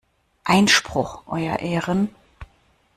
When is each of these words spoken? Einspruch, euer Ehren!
Einspruch, 0.45 1.27
euer 1.27 1.59
Ehren! 1.59 2.09